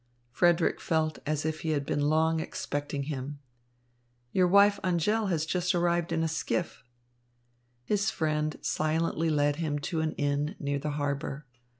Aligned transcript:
Frederick 0.31 0.81
felt 0.81 1.19
as 1.27 1.45
if 1.45 1.59
he 1.59 1.69
had 1.73 1.85
been 1.85 1.99
long 2.09 2.39
expecting 2.39 3.03
him. 3.03 3.37
"Your 4.31 4.47
wife, 4.47 4.79
Angèle, 4.83 5.45
just 5.45 5.75
arrived 5.75 6.11
in 6.11 6.23
a 6.23 6.27
skiff." 6.27 6.83
His 7.85 8.09
friend 8.09 8.57
silently 8.63 9.29
led 9.29 9.57
him 9.57 9.77
to 9.77 10.01
an 10.01 10.13
inn 10.13 10.55
near 10.59 10.79
the 10.79 10.89
harbour. 10.97 11.45